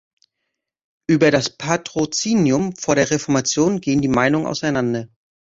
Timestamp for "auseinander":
4.47-5.07